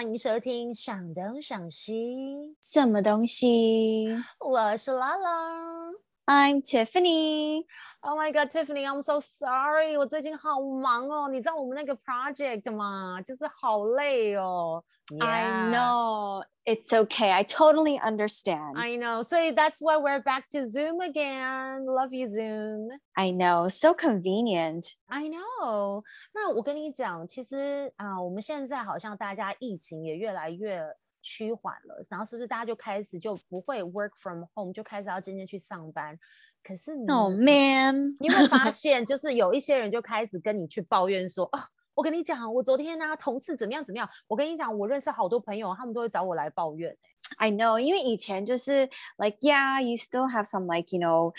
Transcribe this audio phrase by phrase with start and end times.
[0.00, 5.92] 欢迎收听赏东赏西，什么东西我是拉拉。
[6.29, 7.65] ？I'm Tiffany。
[8.01, 11.27] Oh my god, Tiffany, I'm so sorry，我最近好忙哦。
[11.27, 13.19] 你知道我们那个 project 吗？
[13.23, 14.83] 就是好累哦。
[15.19, 17.31] I Yeah, know it's okay.
[17.31, 18.75] I totally understand.
[18.75, 19.23] I know.
[19.23, 21.85] 所以 that's why we're back to Zoom again.
[21.85, 22.89] Love you, Zoom.
[23.15, 23.67] I know.
[23.69, 24.93] So convenient.
[25.07, 26.03] I know。
[26.33, 30.83] 那我跟你讲，其实啊、我们现在好像大家疫情也越来越
[31.22, 36.18] 趋缓了，然后是不是大家就开始就不会 work from home，就开始要渐渐去上班？
[36.62, 38.16] 可是你 Oh man.
[38.20, 41.58] 你有没有发现，就是有一些人就开始跟你去抱怨说，哦，
[41.94, 44.08] 我跟你讲，我昨天呢、同事怎么样怎么样。
[44.28, 46.96] 我跟你讲，我认识好多朋友，他们都会找我来抱怨、
[47.38, 47.78] I know.
[47.78, 51.32] 因为以前就是 like yeah, you still have some like you know.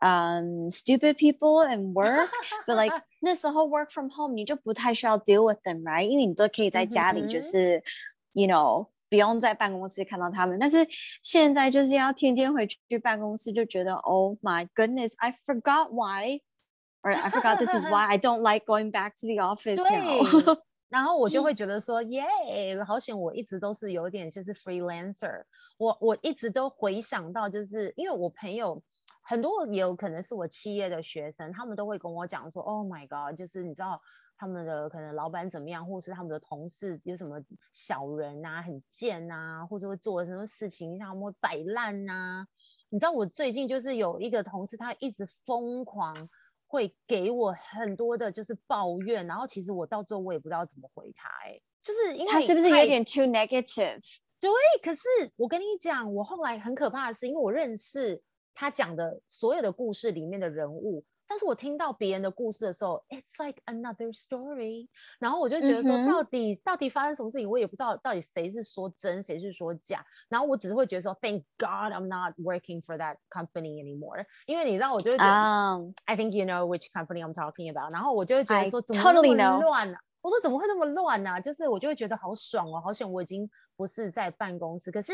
[0.00, 2.30] Um, stupid people and work,
[2.68, 6.06] but like 那时候 work from home，你就不太需要 deal with them, right？
[6.06, 7.82] 因为你都可以在家里，就是、
[8.32, 10.58] you know 不用在办公室看到他们。
[10.58, 10.78] 但是
[11.22, 16.40] 现在就是要天天回去办公室，就觉得 Oh my goodness, I forgot why,
[17.02, 20.24] or I forgot this is why I don't like going back to the office now.
[20.24, 20.56] 对
[20.90, 22.24] 然后我就会觉得说，耶，
[22.86, 23.18] 好险！
[23.18, 25.42] 我一直都是有点就是 freelancer，
[25.76, 28.82] 我我一直都回想到，就是因为我朋友
[29.22, 34.00] 很多也有可能是我企业的学生，他们都会跟我讲说，Oh my god，就是你知道
[34.38, 42.46] 他们的可能老板怎么样，或是他们的同事有什么小人啊，很贱啊，或者会做什么事情让他们会摆烂呐、
[42.88, 46.28] 你知道我最近就是有一个同事，他一直疯狂
[46.66, 54.00] 会给我很多的就是抱怨，然后其实我到最后我也不知道怎么回他、欸，就是因为他是不是有太点 too negative？
[54.40, 54.50] 对，
[54.82, 55.00] 可是
[55.36, 58.22] 我跟你讲，我后来很可怕的是，因为我认识
[58.54, 64.88] 他讲的所有的故事里面的人物，但是我听到别人的故事的时候，it's like another story，
[65.20, 77.70] 然后我就觉得说，到底、到底发生什么事情，我也不知道到底谁是说真，谁是说假，然后我只是会觉得说，Thank God I'm not working for that company anymore，因为你知道，我就会觉得、啊、I think you know which company I'm talking
[77.70, 84.90] about，然后我就会觉得说，怎么那么乱呢、我说怎么会那么乱呢、就是我就会觉得好爽哦，好险我已经不是在办公室。
[84.90, 85.12] 可是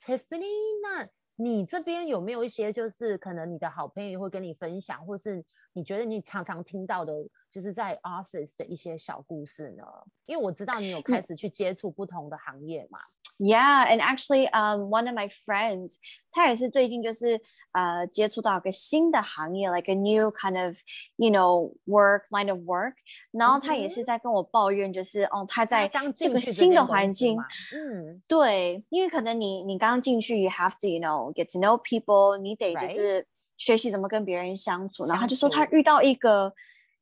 [0.00, 0.44] Tiffany，
[0.82, 7.12] 那你这边有没有一些就是可能你的好朋友会跟你分享，或是你觉得你常常听到的，
[7.50, 9.82] 就是在 office 的一些小故事呢？
[10.26, 12.98] 因为我知道你有开始去接触不同的行业嘛。
[13.38, 15.94] Yeah, and actually, um, one of my friends，
[16.30, 17.40] 他也是最近就是
[17.72, 20.76] 呃接触到一个新的行业，like a new kind of
[21.16, 22.94] you know work line of work。
[23.32, 23.94] 然后他也嗯哼。
[23.94, 35.06] 是在跟我抱怨，就是哦他在刚这进去这个新的间公司环境嘛，嗯，对，因为可能你你刚进去，you have to you know get to know people，你得就 Right 是学习怎么跟别人相处。
[35.06, 36.54] 然后他相就说他处遇到一个，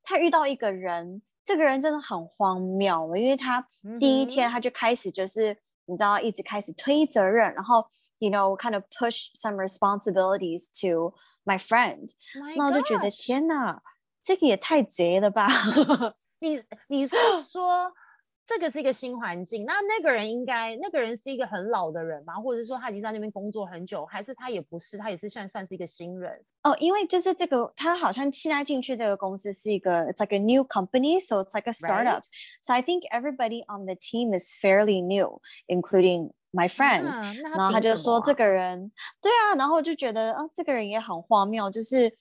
[0.02, 3.66] 他遇到一个人，这个人真的很荒谬，因为他
[4.00, 5.56] 第一嗯天他就开始就是
[5.86, 7.84] 你知道一直开始推责任，然后
[8.18, 11.12] you know kind of push some responsibilities to
[11.44, 12.08] my friend，
[12.56, 13.82] 那我就觉得天哪，
[14.22, 15.48] 这个也太贼了吧！
[16.38, 17.16] 你你是
[17.50, 17.92] 说
[18.46, 19.64] 这个是一个新环境？
[19.64, 22.34] 那那个人应该那个人是一个很老的人吗？
[22.34, 26.44] 或者是说他已经在那边工作很久，还是他也不是，他也是算算是一个新人？
[26.62, 32.22] 哦，因为就是这个，他好像现在进去这个公司是一个，it's like a new company, so it's like a startup.
[32.60, 37.04] So I think everybody on the team is fairly new, including my friend.
[37.42, 42.12] 然后他就说这个人，对啊，然后我就觉得，啊，这个人也很荒谬，就是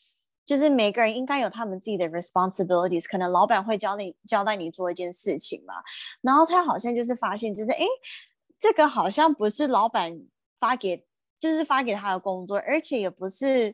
[0.45, 5.75] 就是每个人应该有他们自己的 responsibilities，可能老板会教你交代你做一件事情嘛，
[6.21, 7.85] 然后他好像就是发现，就是诶，
[8.59, 10.19] 这个好像不是老板
[10.59, 11.05] 发给，
[11.39, 13.73] 就是发给他的工作，而且也不是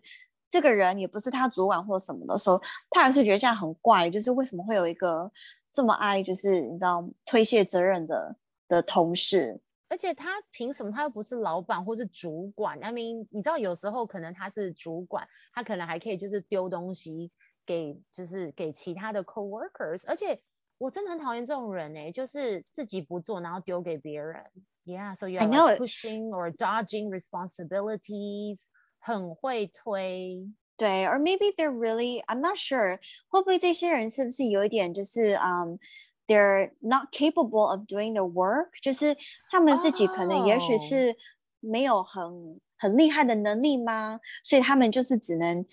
[0.49, 5.31] 这个人，也不是他主管或什么的时候，他还是觉得这样很怪，就是为什么会有一个
[5.73, 8.35] 这么爱，就是你知道推卸责任的
[8.67, 9.59] 的同事。
[9.89, 10.91] 而且他凭什么？
[10.91, 12.77] 他又不是老板或是主管。
[12.79, 17.31] 明明你知道，有时候可能他是主管，他可能还可以就是丢东西
[17.65, 20.03] 给，就是给其他的 coworkers。
[20.07, 20.41] 而且
[20.77, 24.43] 我真的很讨厌这种人哎，就是自己不做，然后丢给别人。
[24.85, 28.59] Yeah，so you know pushing or dodging responsibilities，
[28.99, 30.49] 很会推。
[30.77, 35.79] 对，or maybe they're really I'm not sure，会不会这些人是不是有一点就是嗯？
[36.26, 39.16] they're not capable of doing the work，就是
[39.50, 41.16] 他们自己可能也许哦是
[41.60, 44.20] 没有很很厉害的能力吗？
[44.44, 45.64] 所以他们就是只能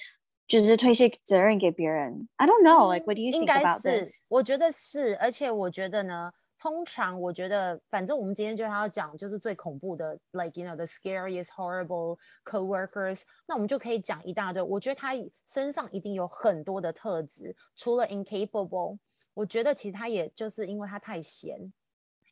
[0.48, 2.28] 就是推卸责任给别人。
[2.38, 10.86] I don't know, like what do you 应 think 该 about 是 this？，我觉得是，而且我觉得呢，通常我觉得，反正我们今天就要讲，就是最恐怖的，like you know the
[10.86, 14.62] scariest horrible coworkers，那我们就可以讲一大堆。
[14.62, 15.13] 我觉得他
[15.46, 18.98] 身上一定有很多的特质，除了 incapable，
[19.35, 21.73] 我觉得其实他也就是因为他太闲。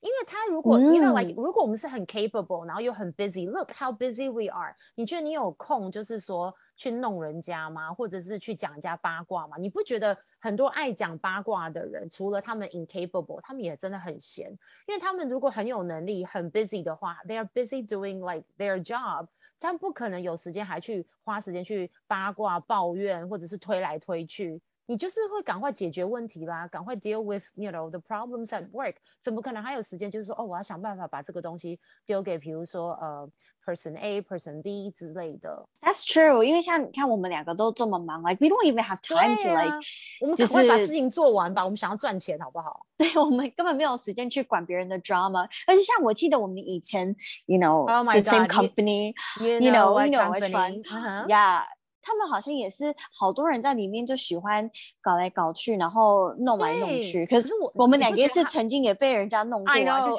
[0.00, 4.74] 因为他如果，you know like，如果我们是很 capable，然后又很 busy，look how busy we are。
[4.96, 7.94] 你觉得你有空就是说去弄人家吗？
[7.94, 9.56] 或者是去讲人家八卦吗？
[9.58, 14.50] 你不觉得很多爱讲八卦的人，除了他们 incapable，他们也真的很闲。
[14.88, 19.28] 因为他们如果很有能力、很 busy 的话，they are busy doing like their job，
[19.60, 24.60] 他们不可能有时间还去花时间去八卦、抱怨，或者是推来推去。
[24.86, 33.28] 你就是会赶快解决问题啦，赶快 deal with you know the problems at work，怎么可能还有时间就是说哦，我要想办法把这个东西丢给比如说呃
[33.64, 35.68] person A person B 之类的。
[35.80, 39.78] That's true，因为像你看我们两个都这么忙，like we don't even have time to like，
[40.20, 42.86] 我们赶快把事情做完吧，我们想要赚钱好不好？
[42.96, 47.14] 对我们根本没有时间去管别人的 drama，而且像我记得我们以前
[47.46, 51.62] ，you know，the same company，you know，you know which one，yeah。
[52.02, 54.68] 他们好像也是好多人在里面就喜欢
[55.00, 57.24] 搞来搞去，然后弄来弄去。
[57.26, 59.72] 可是我我们两个是曾经也被人家弄过，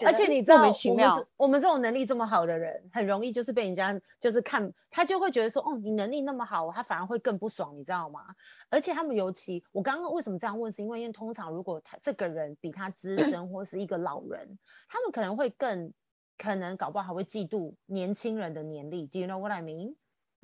[0.05, 0.55] 而且你知道，
[0.89, 8.21] 我们我们这种能力这么好的人，很容易就是被人家就是看他就会觉得说，哦，你能力那么好，他反而会更不爽，你知道吗？
[8.69, 14.57] 而且他们尤其，我刚刚为什么这样问，是因为因为通常如果他这个人比他资深或是一个老人，
[14.87, 15.91] 他们可能会更
[16.37, 19.07] 可能搞不好还会嫉妒年轻人的年龄。
[19.07, 19.61] Do you know what I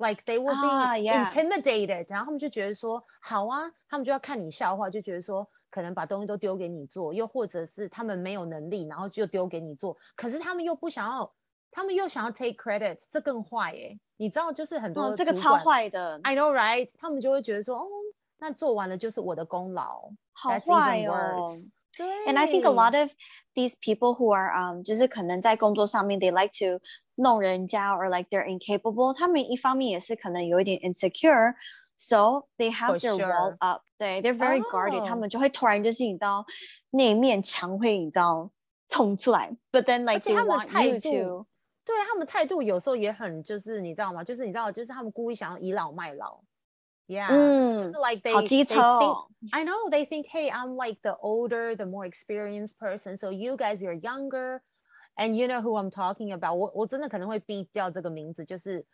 [0.00, 0.68] mean？Like they will be
[1.10, 11.32] intimidated，然后他们就觉得说好啊，他们就要看你笑话，就觉得说可能把东西都丢给你做，又或者是他们没有能力，然后就丢给你做，可是他们又不想要，
[11.70, 17.86] 他们又想要 take credit，这更坏哎，你知道就是很多这个超坏的，I know right，他们就会觉得说哦，
[18.38, 21.40] 那做完了就是我的功劳，好坏哦。
[22.27, 23.11] And I think a lot of
[23.53, 26.83] these people who are um 就是可能在工作上面 they like to
[27.15, 36.45] 弄人家 or like they're incapable，他们一方面也是可能有一点 insecure，so they have their wall up，对，they're very guarded，他们就会突然就是你知道
[36.89, 38.51] 那面墙会你知道
[38.89, 41.45] 冲出来，but then like they want you to，
[41.85, 44.21] 对他们态度有时候也很就是你知道吗？
[44.21, 46.41] 就是你知道就是他们故意想要倚老卖老。
[47.09, 47.29] Yeah.
[47.29, 49.17] Mm, like they, they think,
[49.53, 53.17] I know they think, hey, I'm like the older, the more experienced person.
[53.17, 54.61] So you guys, you're younger.
[55.17, 56.57] And you know who I'm talking about?
[56.57, 58.85] 我我真的可能会 beat 掉这个名字，就是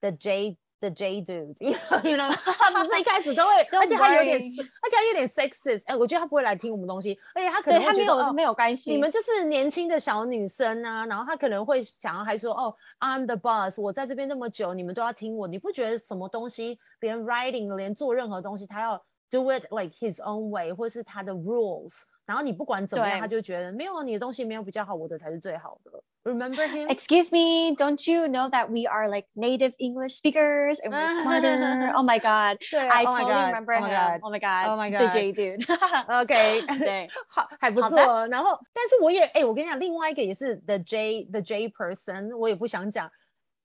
[0.00, 1.71] the J the J dude，you
[2.17, 5.83] know， 他不是一开始都会， 而且他有点，而且他有点 sexist。
[5.85, 18.97] 哎，我觉得他不会来听我们东西，而且他可能他没有没有关系，你们就是年轻的小女生啊，然后他可能会想要还说，哦，I'm the boss，我在这边那么久，你们都要听我，你不觉得什么东西，连 writing，连做任何东西，他要
[19.31, 22.01] do it like his own way，或是他的 rules。
[22.25, 26.03] 然后你不管怎么样，他就觉得没有你的东西没有比较好，我的才是最好的。
[26.24, 26.88] Remember him?
[26.90, 31.90] Excuse me, don't you know that we are like native English speakers and we're smarter?
[31.96, 34.20] oh my god, I totally remember him.
[34.22, 35.64] Oh my god, oh my god, the J dude.
[36.06, 38.26] OK，对，好还不错。
[38.28, 43.10] 然后，但是我也哎，我跟你讲，另外一个也是 the J the J person，我也不想讲。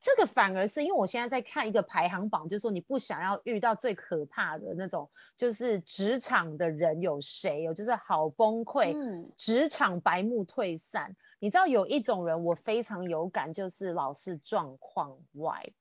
[0.00, 7.62] 这个反而是因为我现在在看一个排行榜，就是说你不想要遇到最可怕的那种，就是职场的人有谁？
[7.62, 8.93] 有就是好崩溃，
[9.37, 11.15] 职场白目退散。
[11.41, 15.73] 你知道有一种人我非常有感，就是老是状况外，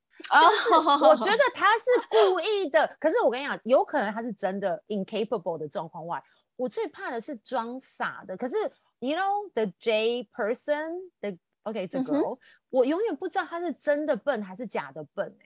[0.41, 2.97] 就是我觉得 他是故意的。
[2.99, 6.23] 可是我跟你讲，有可能他是真的 incapable 的状况外。
[6.55, 8.35] 我最怕的是装傻的。
[8.35, 8.55] 可是
[8.99, 12.21] you know the J person the OK，这个
[12.69, 15.45] 我永远不知道他是真的笨还是假的笨哎。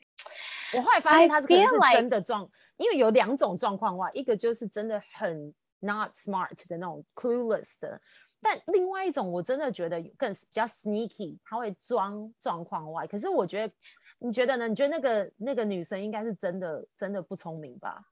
[0.78, 8.00] 我后来发现他可能是真的状，因为有两种状况外，一个就是真的很 not smart 的那种 clueless 的，
[8.40, 13.06] 但另外一种我真的觉得更比较 sneaky，他会装状况外。
[13.08, 13.74] 可是我觉得，
[14.20, 14.68] 你觉得呢？
[14.68, 18.06] 你觉得那个那个女生应该是真的真的不聪明吧？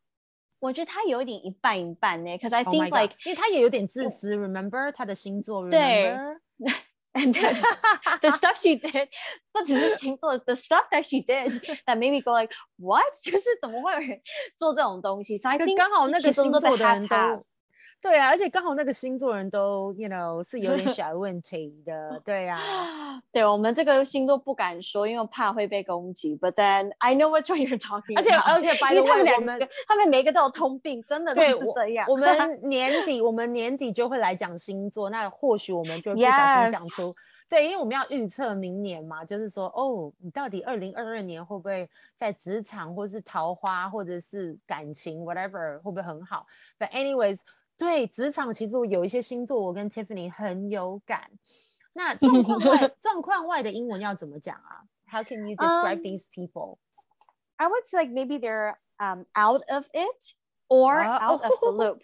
[0.59, 2.37] 我觉得她有一点一半一半呢。
[2.39, 4.35] Cause I think like，因为她也有点自私。
[4.35, 5.63] Remember 她的星座
[7.14, 7.32] ？Remember？and
[8.20, 9.08] the stuff she did
[9.52, 11.48] 不只是星座 the stuff that she did
[11.86, 14.20] that made me go like what 就是怎么会有人
[14.56, 15.38] 做这种东西？
[15.38, 17.16] So I think 刚好那个星座的人都
[18.01, 22.57] 对啊，而且刚好那个星座人都，you know，是有点 小问题的，对呀。
[23.31, 26.37] 对我们这个星座不敢说，因为怕会被攻击。
[26.37, 28.15] But then I know what you're talking。
[28.15, 32.07] 而且而且，因为他们两个，他们每个都有通病，真的都是这样。
[32.07, 32.27] 我们
[32.69, 37.03] 年底，我们年底就会来讲星座，那或许我们就不小心讲出。
[37.49, 46.45] 对，因为我们要预测明年嘛，就是说，哦，你到底二零二二年会不会在职场，或是桃花，或者是感情，whatever，会不会很好
[46.79, 47.41] ？But anyways。
[47.79, 51.31] 对职场，其实我有一些星座，我跟 Tiffany 很有感。
[51.93, 56.77] 那状况外，状况外的英文要怎么讲啊？How can you describe these people?
[57.55, 60.35] I would say like maybe they're um out of it
[60.67, 61.99] or out of the loop.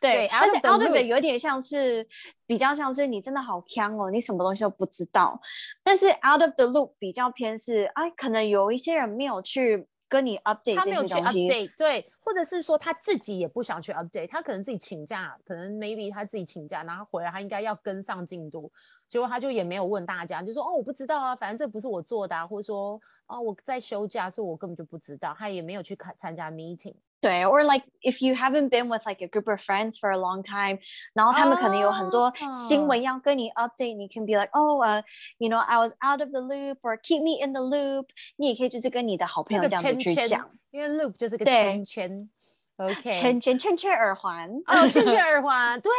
[0.00, 2.06] 对，而且 out of it 有点像是
[2.46, 5.40] 比较像是你真的好强哦，你什么东西都不知道。
[5.82, 18.70] 但是 out of the loop 比较偏是，哎，可能有一些人没有去跟你 update 他没有去 update，对，或者是说他自己也不想去 update，他可能自己请假，可能 maybe 他自己请假，然后回来他应该要跟上进度，
[19.08, 26.94] 结果他就也没有问大家，就说哦我不知道啊，反正这不是我做的啊，或者说哦我在休假，所以我根本就不知道，他也没有去看参加 meeting。
[27.23, 30.79] 对，or like if you haven't been with like a group of friends for a long time，
[31.13, 35.03] 然后他们可能有很多新闻要跟你 update，、你 can be like oh uh
[35.37, 38.05] you know I was out of the loop or keep me in the loop，
[38.37, 42.29] 你也可以就是跟你的好朋这个友这样子圈圈去讲，，因为 loop 就是个对圈圈，
[42.77, 44.49] OK，圈圈圈圈耳环。
[44.65, 45.91] 哦，圈圈耳环，对。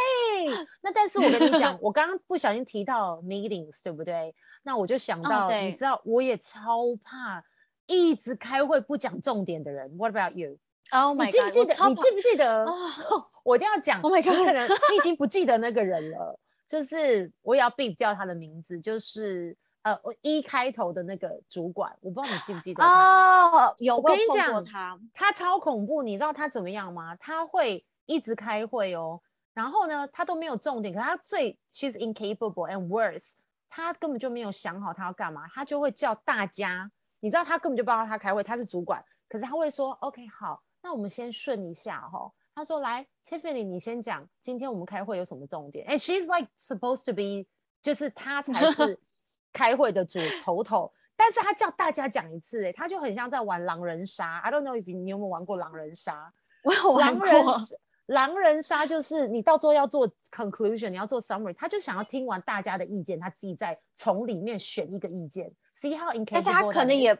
[0.81, 4.33] 那但是我跟你讲，我刚刚不小心提到 meetings， 对不对？
[4.63, 7.43] 那我就想哦到，对你知道，我也超怕
[7.85, 9.95] 一直开会不讲重点的人。
[9.97, 10.57] What about you？
[10.92, 11.50] Oh 你记不！
[11.50, 11.74] 记得？
[11.88, 12.64] 你记不记得？
[12.64, 14.00] 哦 我一定要讲。
[14.02, 23.68] Oh my god 能你已经 不记得那个人了，就是我也要避掉他的名字，就是呃，我一开头的那个主管，我不知道你记不记得他。
[23.68, 27.16] 哦，有我跟你讲他，他超恐怖，你知道他怎么样吗？
[27.16, 29.20] 他会一直开会哦，
[29.54, 33.34] 然后呢，他都没有重点，可是他最 she's incapable and worse，
[33.68, 36.90] 他根本就没有想好他要干嘛，他就会叫大家，
[37.20, 42.30] 你知道他根本就不知道他开会，他是主管，可是他会说 OK 好，那我们先顺一下哈、哦。
[42.54, 45.84] 他说来 Tiffany，你先讲，今天我们开会有什么重点？
[45.88, 47.44] 哎，she's like supposed to be，
[47.82, 48.96] 就是她才是
[49.52, 50.92] 开会的主头头。
[51.16, 54.38] 但是他叫大家讲一次，哎，他就很像在玩狼人杀。
[54.38, 56.32] I don't know if 你有没有玩过狼人杀？
[56.62, 57.58] 我有玩狼人过。
[57.58, 57.76] 杀
[58.06, 65.52] 狼人杀就是你到最后要做 conclusion，你要做 summary，他就想要听完大家的意见，他自己再从里面选一个意见。
[65.74, 67.18] See how 但是他可能也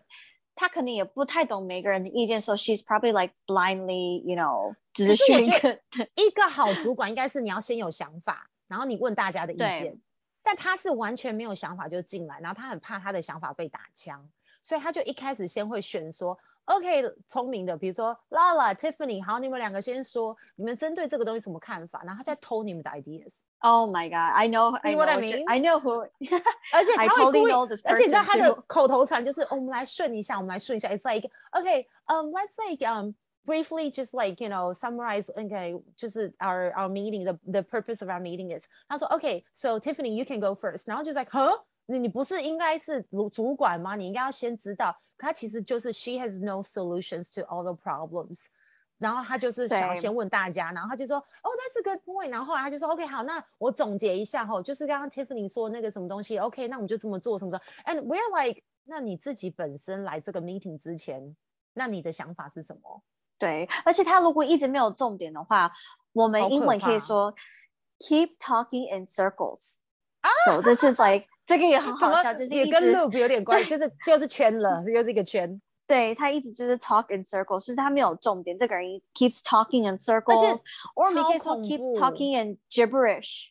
[0.56, 5.80] 他可能也不太懂每个人的意见，so she's probably like blindly, you know，只是我选一觉个。
[6.16, 10.00] 一个好主管应该是你要先有想法，然后你问大家的意见。
[10.42, 14.28] 但他是完全没有想法就进来，然后他很怕他的想法被打枪，
[14.62, 25.45] 所以他就一开始先会选说 ，OK，聪明的，比如说 Lala、Tiffany，好，你们两个先说，你们针对这个东西什么看法，然后他再偷你们的 ideas， Oh my god, I know, I know what I know, which- mean?
[25.47, 26.07] I know who.
[26.73, 28.63] 而且 I 他会 totally 故意 know this 而且你知道 person 他的 too.
[28.67, 33.13] 口头禅就是，哦我们来顺一下，我们来顺一下，It's like OK, um, let's like um
[33.45, 38.09] briefly just like you know summarize okay 就是 our our meeting the the purpose of
[38.09, 41.51] our meeting is 他说 OK, so Tiffany you can go first，然后就 like 呵，
[41.87, 43.95] 你你不是应该是主主管吗？
[43.95, 48.45] 你应该要先知道， 可他其实就是 she has no solutions to all the problems。
[48.97, 52.29] 然后他就是想要对先问大家，然后他就说，哦、t h a t s a good point。
[52.29, 57.63] 然后后来他就说，OK，好，那我总结一下哈，就是刚刚 Tiffany 说那个什么东西，OK，那我们就这么做，什么什么。
[57.91, 61.35] And we're like，那你自己本身来这个 meeting 之前，
[61.73, 63.01] 那你的想法是什么？
[63.39, 65.71] 对，而且他如果一直没有重点的话，
[66.13, 67.33] 我好们英可怕文可以说
[67.97, 75.61] keep talking in circles。So this is like 这个也很怎么好笑，就是也跟一直 loop 有点关系，就是就是圈了，又是一个圈。
[75.87, 78.57] 对他一直就是 talk in circles，就是他没有重点。
[78.57, 80.57] 这个人 keeps talking in circles，
[80.95, 83.49] 或者你可以说超恐 keeps 怖 talking in gibberish。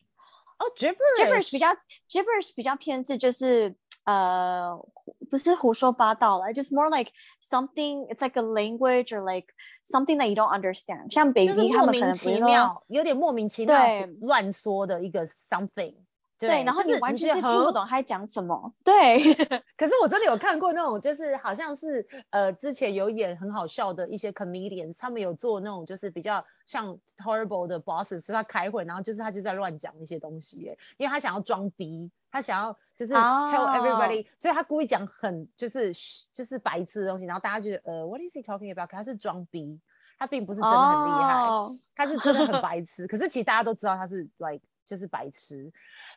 [0.57, 1.67] 哦 gibberish 比较
[2.09, 7.11] gibberish 比较偏是就是呃胡不是胡说八道了，just more like
[7.43, 9.47] something it's like a language or like
[9.85, 11.13] something that you don't understand。
[11.13, 15.95] 像就是 baby 他们可莫名能不是说其妙，有点莫名其妙对乱说的一个 something。
[16.38, 18.72] 对，然后就是完全是听不懂他在讲什么。
[18.84, 19.18] 对，
[19.76, 35.92] 可是我真的有看过那种，就是好像是呃，之前有演很好笑的一些 comedians，他们有做那种就是比较像 horrible 的 bosses，所以他开会，然后就是他就在乱讲一些东西耶，因为他想要装逼，他想要就是 tell 哦 everybody，、所以他故意讲很就是
[36.34, 38.90] 就是白痴的东西，然后大家觉得呃 what is he talking about？
[38.90, 39.80] 可他是装逼，
[40.18, 41.32] 他并不是真的很厉害。
[41.44, 45.72] 哦他是真的很白痴，可是其实大家都知道他是 like 就是白痴。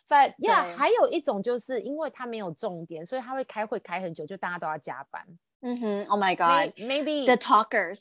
[0.09, 5.23] But yeah，对还有一种就是因为他没有重点，所以他会开会开很久，就大家都要加班。
[5.61, 8.01] 嗯哼，Oh my May- God， Maybe the talkers。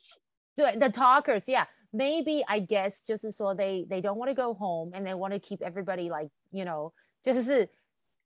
[0.56, 4.92] 对 the talkers yeah maybe I guess 就是说 they they don't want to go home
[4.92, 6.92] and they want to keep everybody like you know
[7.24, 7.68] 就是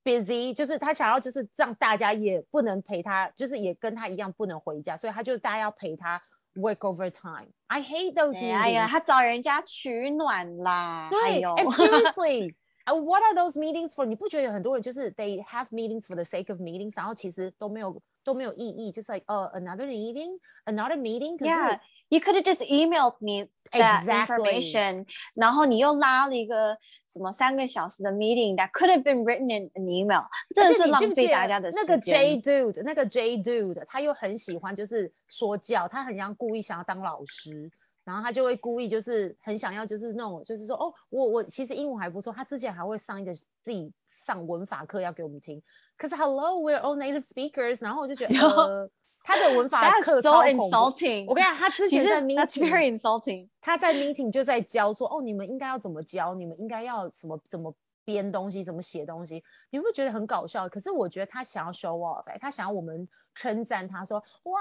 [0.03, 6.21] busy 就是他想要就是让大家也不能陪他，就是也跟他一样不能回家，所以他就大家要陪他
[6.55, 7.47] work overtime.
[7.67, 8.89] I hate those 哎呀， meetings.
[8.89, 11.09] 他找人家取暖啦。
[11.11, 12.55] 哎对呦， ，and seriously.
[12.84, 14.04] Uh, what are those meetings for？
[14.04, 22.34] 你不觉得有很多人就是 they have meetings for the sake of meetings，然后其实都没有都没有意义，就是 like 呃、another meeting，another meeting，可是 Yeah, you could
[22.34, 24.60] have just emailed me that Exactly.
[24.60, 25.06] information.
[25.36, 26.76] 然后你又拉了一个
[27.08, 30.24] 什么三个小时的 meeting that could have been written in an email，
[30.54, 32.36] 真的是浪费大家的时间那个 J。
[32.38, 37.70] dude，那个 J dude，他又很喜欢就是说教，他很像故意想要当老师，
[38.04, 42.32] 然后他就会故意就是很想要，就是那种就是说哦，我我其实英文还不错。
[42.32, 45.62] 他之前还会上一个自己上文法课要给我们听。
[45.96, 47.82] 可是 Hello, we're all native speakers。
[47.82, 48.90] 然后我就觉得 呃，
[49.22, 50.70] 他的文法课超恐怖。
[51.28, 53.48] 我跟你讲，他之前在 meeting very insulting。
[53.60, 57.72] 他在 meeting 就在教说哦，你们应该要怎么教，你们应该要什么怎么。
[58.04, 60.68] 编东西怎么写东西，你会觉得很搞笑。
[60.68, 64.60] 可是我觉得他想要 show off，他想要我们称赞他，说哇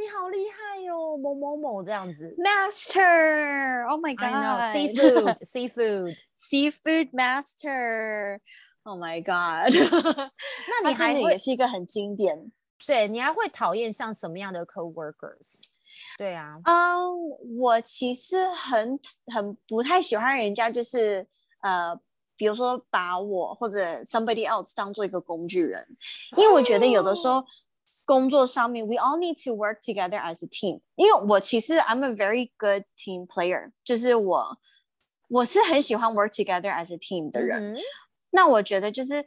[0.00, 2.34] 你好厉害哟，某某某这样子。
[2.38, 9.72] Master，Oh my God，seafood，seafood，seafood master，Oh my God。
[10.82, 12.50] 那你还也是一个很经典。
[12.86, 15.60] 对你还会讨厌像什么样的 co-workers？
[16.18, 17.04] 对啊，嗯，
[17.60, 18.98] 我其实很
[19.32, 21.26] 很不太喜欢人家就是
[21.60, 22.00] 呃。
[22.35, 25.85] 比如说把我或者 somebody else 当做一个工具人，
[26.37, 27.43] 因为我觉得有的时候
[28.05, 30.79] 工作上面 we all need to work together as a team。
[30.95, 34.57] 因为我其实 I'm a very good team player，就是我
[35.29, 37.75] 我是很喜欢 work together as a team 的人。
[38.29, 39.25] 那我觉得就是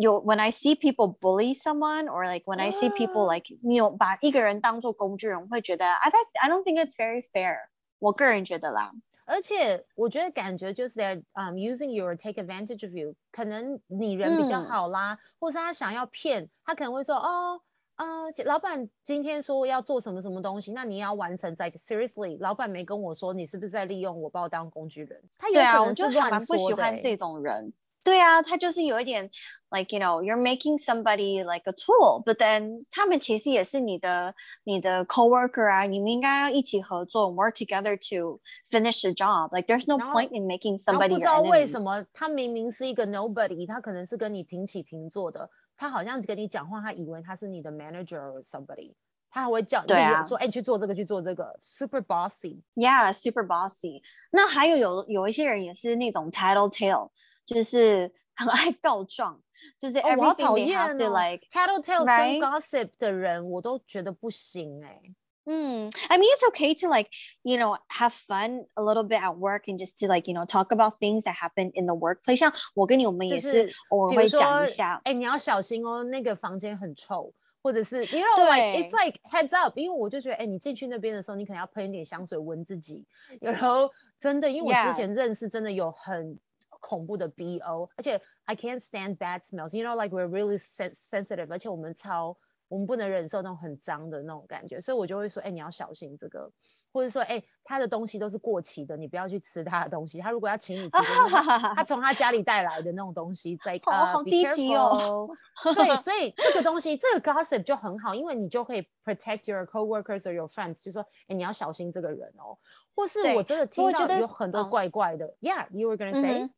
[0.00, 5.86] 有 when I see people bully someone or like when I see people like 你有把一个人当做工具人，我会觉得
[5.86, 6.10] I
[6.42, 7.56] I don't think it's very fair。
[7.98, 8.90] 我个人觉得啦。
[9.27, 17.61] 而且我觉得感觉就是 they're um using you or take advantage of you，可能你人比较好啦，或是他想要骗，他可能会说哦，
[17.97, 25.21] 呃，老板今天说要做什么什么东西，那你要完成在 seriously，老板没跟我说，你是不是在利用我把我当工具人？
[25.37, 26.45] 他有可能是乱说的。
[26.45, 27.73] 不喜欢这种人。
[28.06, 29.30] 对啊，他就是有一点，
[29.70, 34.34] like you know you're making somebody like a tool，but then 他们其实也是你的
[34.64, 47.70] 你的 coworker 啊，你们应该要一起合作，work together to finish the job。Like there's no point in making somebody 不知道为什么他明明是一个 nobody，他可能是跟你平起平坐的，他好像跟你讲话，他以为他是你的
[47.70, 48.92] manager or somebody，
[49.30, 49.94] 他还会叫你
[50.26, 54.02] 说，哎，去做这个，去做这个，super bossy。Yeah，super bossy。
[54.32, 57.10] 那还有有有一些人也是那种 tattletale。
[57.47, 59.41] 就是很爱告状，
[59.79, 65.01] 就是 everything they have to like tattletales 跟 gossip 的人，我都觉得不行哎。
[65.49, 67.09] Mm, I mean, it's okay to like,
[67.41, 70.45] you know, have fun a little bit at work and just to like, you know,
[70.45, 72.35] talk about things that happen in the workplace.
[72.35, 74.99] 像我跟你，我们也是偶尔会讲一下。
[75.05, 79.79] 哎，你要小心哦，那个房间很臭，或者是，you know, like it's like heads up。
[79.79, 83.05] 因为我就觉得，哎，你进去那边的时候，你可能要喷一点香水闻自己。
[83.39, 86.37] 有时候真的，因为我之前认识，真的有很
[86.79, 89.75] 恐怖的 BO，而且 I can't stand bad smells.
[89.75, 92.37] You know, like we're really sensitive，而且我们超
[92.69, 96.51] 我们不能忍受那种很脏的那种感觉，所以我就会说，哎，你要小心这个，
[96.91, 100.19] 或者说，哎，他的东西都是过期的，你不要去吃他的东西。
[100.19, 100.91] 他如果要请你吃，
[101.75, 105.29] 他从他家里带来的那种东西，在哦，好低级哦。
[105.63, 112.57] 对， 所以这个东西，这个 gossip 就很好，因为你就可以 protect your coworkers or your friends，就说，哎，你要小心这个人哦。
[112.93, 116.49] 或是我真的听到有很多怪怪的，Yeah，you were gonna say。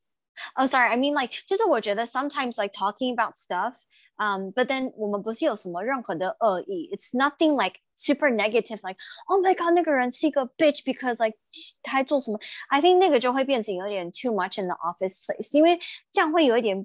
[0.56, 0.90] Oh, sorry.
[0.90, 3.76] I mean, like, 就是我觉得 sometimes like talking about stuff,
[4.16, 6.90] um, but then 我们不是有什么任何的恶意.
[6.92, 8.96] It's nothing like super negative, like,
[9.28, 11.38] oh my god, 那个人是一个 bitch because like
[11.82, 12.38] 他做什么?
[12.68, 15.78] I think 那个就会变成有点 too much in the office place，因为
[16.10, 16.84] 这样会有一点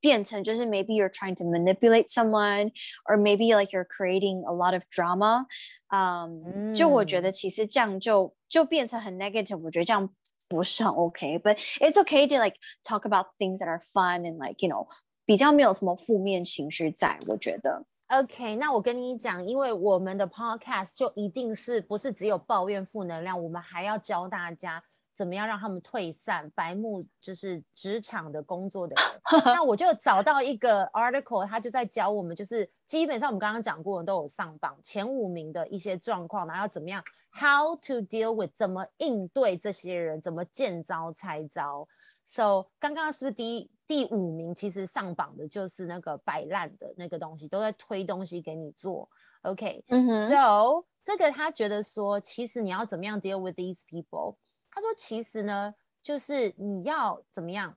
[0.00, 2.72] 变成就是 maybe you're trying to manipulate someone
[3.08, 5.46] or maybe like you're creating a lot of drama.
[5.90, 10.10] Um, 嗯，就我觉得其实这样就就变成很 negative，我觉得这样
[10.48, 14.68] 不是很 OK，but it's okay to like talk about things that are fun and like you
[14.68, 14.86] know
[15.24, 17.84] 比较没有什么负面情绪在，我觉得。
[18.08, 24.84] OK，那我跟你讲，因为我们的 Podcast 就一定是不是只有抱怨负能量，我们还要教大家
[25.19, 29.21] 怎么样让他们退散，白目就是职场的工作的人。
[29.53, 37.03] 那我就找到一个 article，他就在教我们，就是基本上我们刚刚讲过的都有上榜前五名的一些状况，然后怎么样。
[37.31, 41.85] How to deal with 怎么应对这些人，怎么见招拆招。
[42.25, 44.55] So 刚刚是不是第一第五名？
[44.55, 49.09] 其实上榜的就是那个摆烂的那个东西，都在推东西给你做。
[49.41, 54.37] OK，So 这个他觉得说，其实你要怎么样 deal with these people？
[54.71, 57.75] 他说其实呢，就是你要怎么样？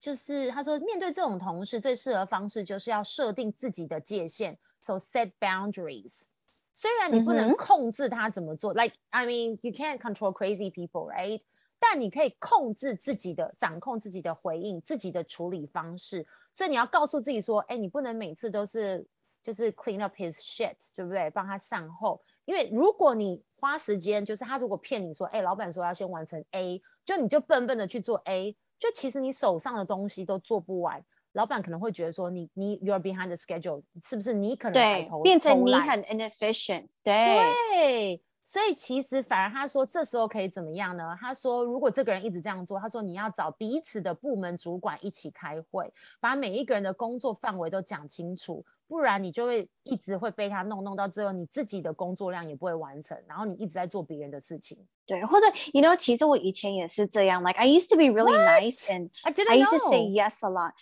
[0.00, 4.58] 就是他说面对这种同事，最适合方式就是要设定自己的界限。
[4.82, 6.24] So set boundaries。
[6.72, 11.42] 虽然你不能控制他怎么做，like I mean you can't control crazy people, right？
[11.78, 16.26] 但你可以控制自己的掌控自己的回应，自己的处理方式。
[16.52, 19.06] 所以你要告诉自己说，哎，你不能每次都是
[19.46, 21.30] 就是 clean up his shit，对不对？
[21.30, 22.20] 帮他善后。
[22.46, 31.00] 因为如果你花时间，就是他如果骗你说，哎，老板说要先完成 A，就你就笨笨的去做 A，就其实你手上的东西都做不完。
[31.34, 36.88] 老板可能会觉得说你你 you're behind the schedule，是不是你可能对变成你很 inefficient？
[37.04, 41.16] 对对，所以其实反而他说这时候可以怎么样呢？
[41.20, 54.78] 他说如果这个人一直这样做，他说你要找彼此的部门主管一起开会，把每一个人的工作范围都讲清楚，不然你就会一直会被他弄弄到最后，你自己的工作量也不会完成，然后你一直在做别人的事情。
[55.04, 60.00] 对，或者 you know，其实我以前也是这样，like I used to be really nice and I didn't I used to say
[60.00, 60.24] know.
[60.24, 60.72] yes a lot.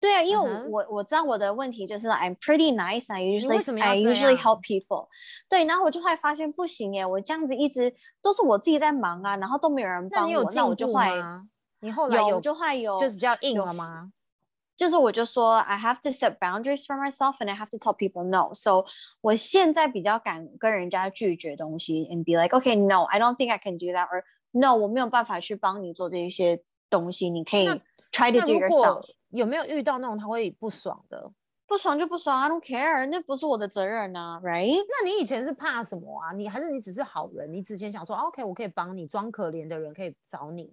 [0.00, 3.10] 对啊，因为嗯哼我我知道我的问题就是 I'm pretty nice.
[3.10, 5.08] I 为 usually 要 I 这 usually 样 help people.
[5.48, 11.48] 对，然后我就会发现不行耶，我这样子一直都是我自己在忙啊，然后都没有人帮我，那你有进步那我就会吗？
[11.80, 14.10] 你后来有就会有就是比较硬有了吗？
[14.76, 18.52] 就是我就说 I have to set boundaries for myself and I have to tell people no.
[18.54, 18.84] So
[19.20, 27.68] 我现在比较敢跟人家拒绝东西，and be like, okay, no, I don't think I can do that, or no，我没有办法去帮你做这一些东西，你可以
[28.10, 29.10] try to do yourself。
[29.30, 31.30] 有没有遇到那种他会不爽的？
[31.66, 34.76] 不爽就不爽，I don't care，那不是我的责任啊，right？
[34.76, 36.32] 那你以前是怕什么啊？
[36.32, 37.50] 你还是你只是好人？
[37.52, 40.72] 你之前想说、啊 OK，我可以帮你，装可怜的人可以找你。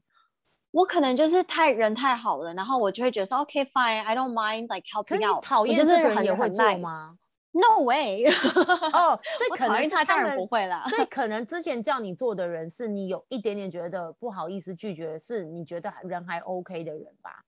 [0.72, 5.36] 我可能就是太人太好了，然后我就会觉得说，OK fine，I don't mind like helping 是 out。
[5.36, 7.18] 你讨厌我就是人也会很做吗
[7.52, 8.26] ？？No way！
[8.94, 10.82] 哦，所以可能他，当然不会啦。
[10.84, 17.44] 所以 可能之前叫你做的人，是你有一点点觉得不好意思拒绝，是你觉得人还 OK 的人吧？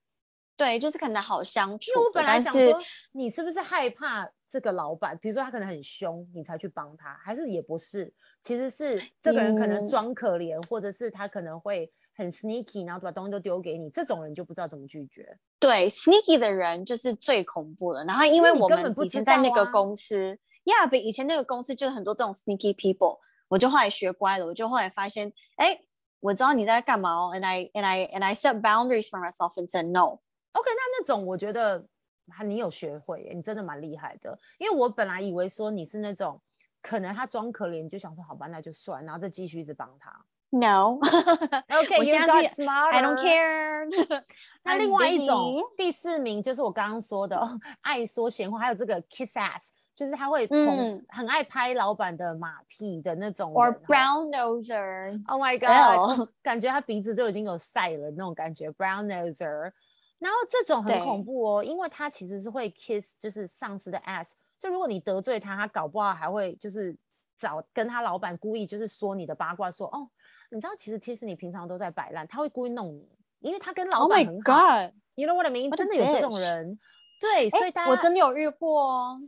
[0.58, 2.80] 对，就是可能好相处因为我本来想说，
[3.14, 5.18] 你是不是害怕这个老板？
[5.18, 8.14] 比如说他可能很凶，你才去帮他，还是也不是？
[8.44, 15.38] 其实是这个人可能嗯装可怜，或者是他可能会很 sneaky，然后把东西都丢给你，这种人就不知道怎么拒绝。
[15.60, 18.04] 对 sneaky 的人就是最恐怖的。
[18.06, 25.80] 然后因为我们以前在那个公司，Yeah，比以前那个公司就是很多这种 sneaky people，我就后来学乖了，我就后来发现，哎，
[26.20, 30.20] 我知道你在干嘛哦，and I and I and I set boundaries for myself and said no。
[30.52, 31.86] OK，那那种我觉得
[32.28, 34.38] 啊，你有学会耶，你真的蛮厉害的。
[34.60, 36.40] 因为我本来以为说你是那种
[36.82, 40.26] 可能他装可怜，你就想说好吧，那就算，然后再继续一直帮他。
[40.54, 42.92] No，OK， 我 you 现在 got 是 smarter。
[42.92, 44.24] I don't care
[44.64, 53.56] 那另外一种第四名就是我刚刚说的、哦， 爱说闲话，还有这个 kiss ass，就是他会捧、嗯很爱拍老板的马屁的那种人。
[53.58, 55.22] or brown noser。
[55.28, 56.30] Oh my god！
[56.42, 59.72] 感觉他鼻子就已经有晒了那种感觉，brown noser。
[60.20, 64.34] 然后这种很恐怖哦，因为他其实是会 kiss，就是上司的 ass。
[64.58, 66.96] 所以如果你得罪他，他搞不好还会就是
[67.38, 70.08] 找跟他老板故意就是说你的八卦，说哦，
[70.54, 74.78] 你知道其实 Tiffany 平常都在摆烂，他会故意弄你，因为他跟老 Oh 板 my 很好。
[74.78, 76.80] god！You know what I a 真的有这种人，
[77.20, 79.22] 对，所以哎大，家我真的有遇过哦。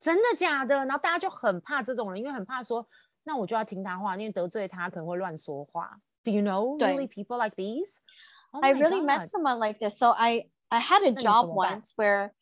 [0.00, 0.74] 真的假的？
[0.76, 2.86] 然后大家就很怕这种人，因为很怕说，
[3.22, 5.96] 那我就要听他话，因为得罪他可能会乱说话。
[6.24, 7.98] Do you know really people like these?
[8.52, 9.98] Oh I really met someone like this.
[9.98, 12.32] So I I had a job once where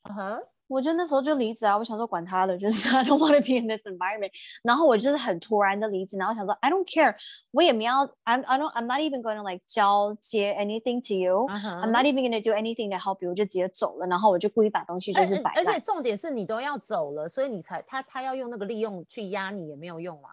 [0.68, 4.30] 我就那时候就离职啊，我想说管他的，就是 I don't want to be in this environment。
[4.62, 7.16] 然后我就是很突然的离职，然后想说 I don't care，
[7.50, 11.46] 我也没要 I'm I don't I'm not even going to like 交接 anything to you。
[11.48, 14.06] 嗯 I'm 哼 not even going to do anything to help you，我就直接走了。
[14.06, 15.80] 然后我就故意把东西就是摆而且。
[15.88, 20.28] 重点是你都要走了，所以你才他他要用那个利用去压你也没有用啊。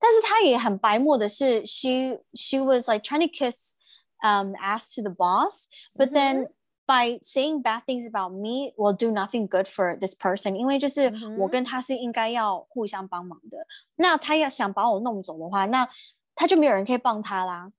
[0.00, 3.76] 但是他也很白目的是，she she was like trying to kiss
[4.22, 6.48] um ass to the boss, but 嗯 then
[6.86, 13.66] by saying bad things about me will do nothing good for this person，因为就是嗯哼我跟他是应该要互相帮忙的。
[13.96, 15.88] 那他要想把我弄走的话，那
[16.34, 17.72] 他就没有人可以帮他啦。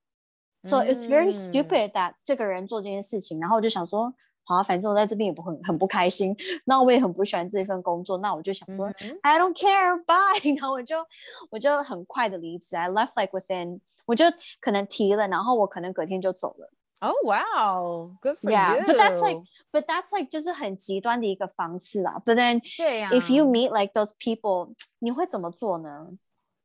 [0.64, 4.12] So it's very 嗯 stupid that 这个人做这件事情，然后我就想说，
[4.46, 11.06] 好、啊，反正我在这边也不很很不开心，那我也很不喜欢这份工作，那我就想说、嗯哼 I don't care, bye，然后我就
[11.52, 14.26] 我就很快的离职，I left like within，我就
[14.60, 16.72] 可能提了，然后我可能隔天就走了。
[17.02, 18.86] Oh wow, good for Yeah, you.
[18.86, 19.38] but that's like
[19.72, 22.22] but that's like 就是很极端的一个方式啦。
[22.26, 26.08] But then 对呀、if you meet like those people， 你会怎么做呢？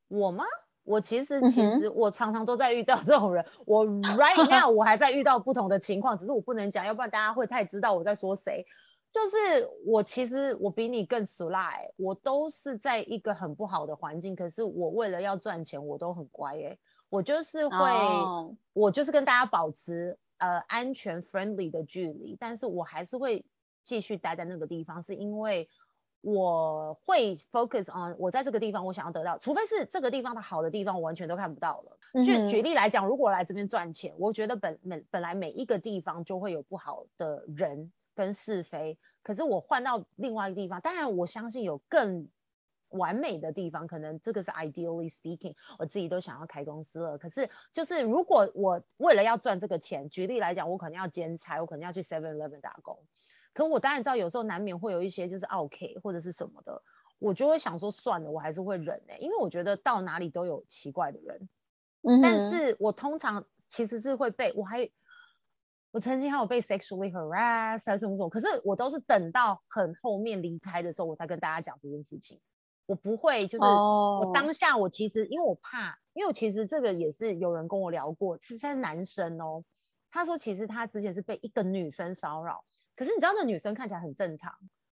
[0.09, 0.45] 我吗？
[0.85, 3.45] 我其实其实我常常都在遇到这种人。
[3.67, 8.65] 我 right now 我还在遇到不同的情况，只是我不能讲，要不然大家会太知道我在说谁。
[9.13, 16.79] 就是我其实我比你更熟啦、欸，我都是在一个很不好的环境，可是我为了要赚钱，我都很乖哎、
[17.11, 23.45] 我就是会哦我就是跟大家保持呃安全 friendly 的距离，但是我还是会
[23.85, 25.69] 继续待在那个地方，是因为
[26.23, 32.25] 我会 focus on 我在这个地方我想要得到，除非是这个地方的好的地方我完全都看不到了。
[32.25, 42.27] 举嗯哼举例来讲，如果我来这边赚钱，我觉得本本本来每一个地方就会有不好的人跟是非，可是我换到另外一个地方，当然我相信有更
[42.91, 47.19] 完美的地方，可能这个是 ideally speaking，我自己都想要开公司了。
[47.19, 52.99] 可是就是如果我为了要赚这个钱，举例来讲，我可能要兼差，我可能要去 Seven Eleven 打工。
[53.53, 56.83] 可我当然知道，有时候难免会有一些就是 OK 或者是什么的，
[57.19, 61.49] 我就会想说算了，我还是会忍哎，因为我觉得到哪里都有奇怪的人。
[62.03, 64.89] 嗯但是我通常其实是会被我还
[65.91, 72.41] 我曾经还有被 sexually harass 还是什么什么，可是我都是等到很后面离开的时候，我才跟大家讲这件事情。
[72.91, 79.63] 我不会就是我哦当下我其实因为我怕，因为我其实这个也是有人跟我聊过，是在男生哦，
[80.11, 82.65] 他说其实他之前是被一个女生骚扰，
[82.97, 84.53] 可是你知道那女生看起来很正常，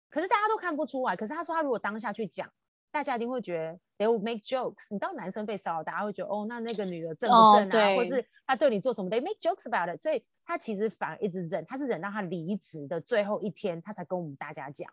[0.09, 1.15] 可是大家都看不出来。
[1.15, 2.51] 可是他说他如果当下去讲，
[2.89, 4.87] 大家一定会觉得 they will make jokes。
[4.89, 10.01] 你知道男生被骚扰，大家会觉得哦，那那个女的正不哦正啊，或是他对你做什么，they make jokes about it。
[10.01, 14.91] 所以他其实反而一直忍，他是忍到他离职的最后一天，他才跟我们大家讲。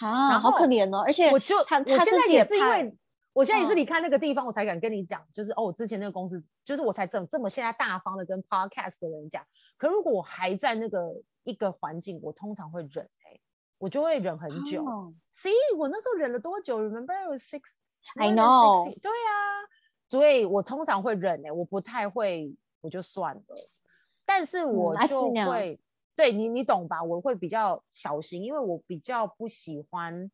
[0.00, 1.02] 啊，好可怜哦！
[1.06, 2.96] 而且我就他我现在也是因为
[3.32, 9.44] 我现在也是嗯离开那个地方，我才敢跟你讲，就是哦，我之前那个公司，就是我才这这么现在大方的跟 podcast 的人讲。
[9.76, 13.38] 可如果我还在那个一个环境，我通常会忍哎、
[13.78, 14.84] 我就会忍很久。
[14.84, 17.60] 哦 See，我那时候忍了多久？Remember it was six.
[18.16, 18.88] I know.
[18.88, 19.68] six- 对啊，
[20.08, 23.42] 所以我通常会忍哎、我不太会，我就算了。
[24.24, 25.76] 但是我就 now.
[26.16, 27.02] 会，对你你懂吧？
[27.02, 30.30] 我会比较小心，因为我比较不喜欢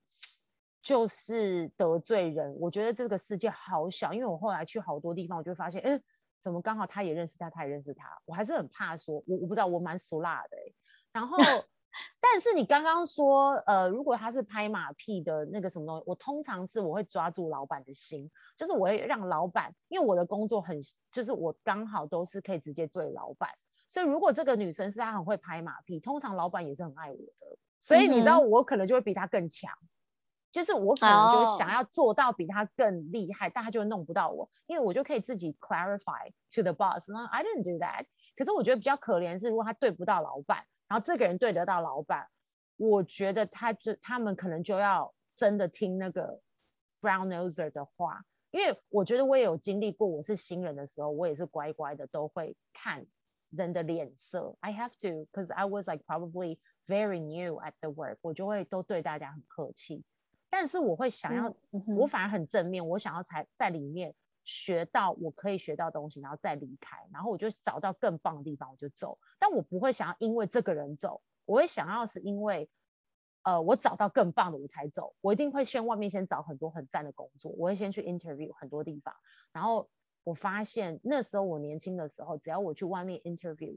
[0.83, 2.57] 就是得罪人。
[2.59, 6.01] 我觉得这个世界好小，因为我后来去好多地方，我就发现，哎，
[6.41, 10.75] 怎么刚好他也认识他，他也认识他，我还是很怕说，我我不知道，我蛮俗辣的、欸。
[11.13, 11.37] 然后，
[12.19, 23.51] 但是你刚刚说，呃，如果他是拍马屁的那个什么东西，我通常是我会抓住老板的心，就是我会让老板，因为我的工作很，就是我刚好都是可以直接对老板，
[23.93, 29.71] 所以如果这个女生是她很会拍马屁，通常老板也是很爱我的，所以你知道我可能就会比她更强。
[30.51, 38.05] 就是我可能就想哦要做到比他更厉害，但他就弄不到我，因为我就可以自己 clarify to the boss，那 I didn't do that。
[38.37, 42.29] 可是我觉得比较可怜是，如果他对不到老板，然后这个人对得到老板，
[42.77, 46.39] 我觉得他就他们可能就要真的听那个
[47.01, 53.07] brown noser 的话，因为我觉得我也有经历过，我是新人的时候，我也是乖乖的都会看
[53.53, 54.57] 人的脸色。
[54.61, 60.05] I have to, because I was like probably very new at the work，我就会都对大家很客气。
[60.51, 61.55] 但是我会想要，
[61.97, 69.19] 我反而很正面，我想要才在里面学到我可以学到东西，然后再离开，然后我就找到更棒的地方，我就走。
[69.39, 72.69] 但我不会想要因为这个人走，我会想要是因为，
[73.45, 75.15] 呃，我找到更棒的我才走。
[75.23, 79.15] 我一定会先外面先找很多很赞的工作，我会先去 interview 很多地方，
[79.53, 79.89] 然后
[80.25, 83.77] 我发现那时候我年轻的时候，只要我去外面 interview，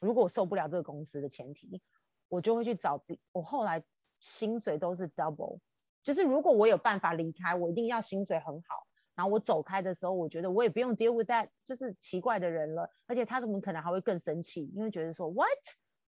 [0.00, 1.80] 如果我受不了这个公司的前提，
[2.28, 3.82] 我就会去找比我后来
[4.18, 5.58] 薪水都是 double。
[6.02, 8.86] 就是如果我有办法离开，我一定要薪水很好。
[9.14, 12.90] 然后我走开的时候，我觉得我也不用 deal with that，就是奇怪的人了。
[13.06, 15.48] 而且他们可能还会更生气，因为觉得说 what，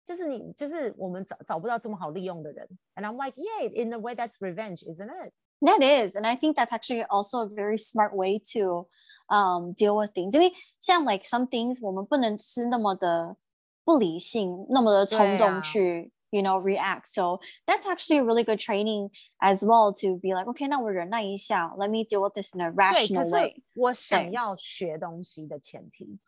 [0.05, 2.67] 就是你就是我们找找不到这么好利用的人。
[2.95, 5.33] And I'm like yeah，in a way that's revenge, isn't it?
[5.61, 8.87] That is, and I think that's actually also a very smart way to
[9.28, 10.32] um deal with things.
[10.34, 13.36] 因为像 like some things 我们不能是那么的
[13.84, 17.06] 不理性，那么的冲对啊动去 you know react.
[17.06, 22.04] So that's actually a really good training as well to be like, okay, 那我忍耐一下，let me
[22.04, 23.62] deal with this in a 对，可 rational 是 way.
[23.74, 26.18] 我想对要学东西的前提。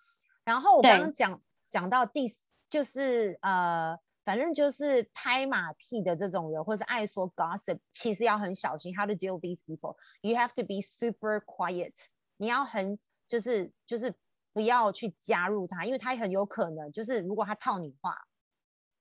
[0.45, 9.97] 然后我对刚刚讲讲到第四，就是呃，反正就是拍马屁的这种人，或是爱说 gossip，其实要很小心 how to deal with these people.
[10.21, 11.95] You have to be super quiet.
[12.38, 12.98] 你要很
[13.28, 14.14] 就是就是
[14.54, 18.18] 不要去加入他，因为他很有可能就是如果他套你话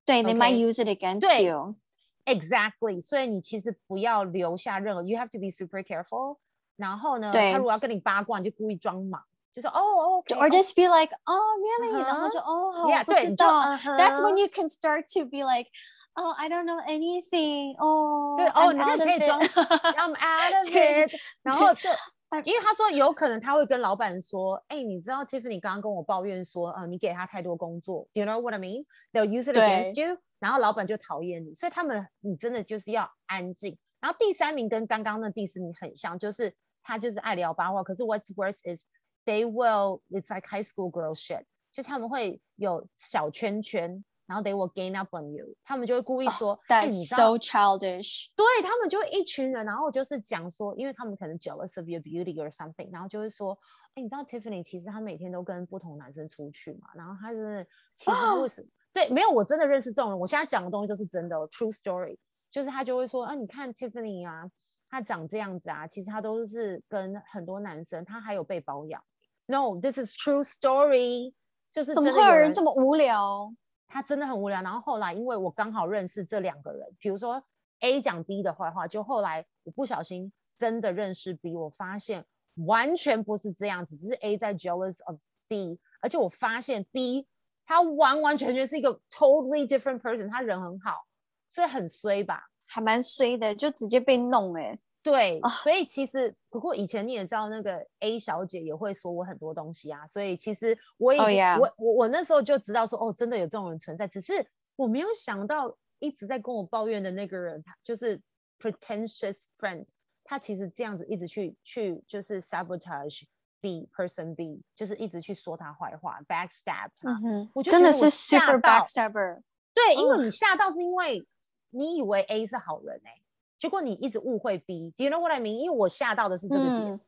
[0.05, 6.39] 对，they might use it against you.，exactly，所以你其实不要留下任何，you have to be super careful。
[6.77, 12.03] 然后呢，对他如果要跟你八卦，你就故意装忙，就说哦哦，OK，Or just be like, oh, really?
[12.05, 13.61] 然后就哦，好，Yeah，我不对，知道。
[13.63, 15.71] 嗯 That's when you can start to be like,
[16.13, 17.77] oh, I don't know anything.
[17.79, 19.41] Oh, 对哦你这可以装.
[19.41, 21.11] I'm out of it，
[21.43, 21.97] 然后就对
[22.43, 28.85] 因为他说有可能他会跟老板说，哎，你知道 Tiffany 刚刚跟我抱怨说，呃，你给他太多工作 you know what I mean?
[29.13, 33.79] They'll use it against you，然后老板就讨厌你，所以他们你真的就是要安静。
[34.01, 38.83] 然后第三名跟刚刚的第四名很像，就是他就是爱聊八卦，可是 What's worse is
[39.25, 47.09] they will it's like high school girl shit，就是他们会有小圈圈，然后 they will gain up on you，他们就会故意说，哎，你 That's
[47.09, 48.27] 知道 so childish.
[48.35, 53.57] 对他们就会一群人，然后就是讲说，因为他们可能 jealous of your beauty or something，然后就会说，
[53.95, 57.65] 哎，你知道 Tiffany 其实她每天都跟不同男生出去嘛，然后她真的
[57.97, 62.19] 其实为什么、对没有我真的认识这种人，我现在讲的东西都是真的、哦、，true story，
[62.51, 64.51] 就是他就会说，啊，你看 Tiffany 啊，
[64.89, 69.03] 她长这样子啊，其实她都是跟很多男生，她还有被包养。
[69.47, 71.33] No，this is true story，
[71.71, 73.53] 就是怎么会有人这么无聊？
[73.87, 74.63] 他真的很无聊。
[74.63, 77.43] 然后后来，因为我刚好认识这两个人，比如说
[77.81, 82.25] A 讲 B 的坏话，就后来我不小心真的认识 B，我发现
[82.67, 85.19] 完全不是这样子，只是 A 在 jealous of
[85.49, 87.27] B，而且我发现 B
[87.65, 91.07] 他完完全全是一个 totally different person，他人很好，
[91.49, 94.79] 所以很衰吧，还蛮衰的，就直接被弄哎。
[95.13, 108.21] 对，所以其实不过以前你也知道，那个 A 小姐也会说我很多东西啊，所以其实我已经我我我那时候就知道说哦，真的有这种人存在，只是我没有想到一直在跟我抱怨的那个人，他就是
[108.59, 109.87] pretentious friend，
[110.25, 113.23] 他其实这样子一直去去就是 sabotage
[113.61, 117.21] B person B，就是一直去说他坏话，backstab 他，
[117.55, 119.41] 我就真的是 super backstabber。
[119.73, 121.23] 对，因为你吓到是因为
[121.71, 123.23] 你以为 A 是好人哎。
[123.59, 125.57] 结果你一直误会 B，Do you know what I mean？
[125.59, 127.01] 因为我吓到的是这个点，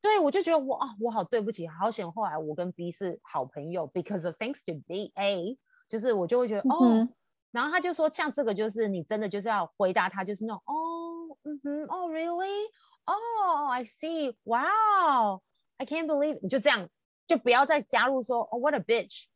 [0.00, 2.10] 对我就觉得我啊，我好对不起，好险。
[2.10, 5.58] 后来我跟 B 是好朋友，because of thanks to B，A，
[5.88, 7.06] 就是我就会觉得哦，
[7.50, 12.64] 然后他就说像这个就是你真的就是要回答他，就是那种哦，嗯哼，哦，really？
[13.04, 16.88] 哦，I see，Wow，I can't believe，你就这样，
[17.26, 19.26] 就不要再加入说哦，What a bitch，